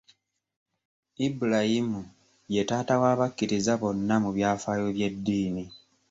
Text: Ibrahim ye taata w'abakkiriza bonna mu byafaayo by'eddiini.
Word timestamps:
Ibrahim 1.27 1.89
ye 2.53 2.61
taata 2.69 2.93
w'abakkiriza 3.01 3.73
bonna 3.81 4.15
mu 4.23 4.29
byafaayo 4.35 4.87
by'eddiini. 4.95 5.63